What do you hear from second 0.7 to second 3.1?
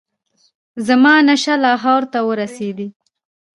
زمانشاه لاهور ته ورسېدی.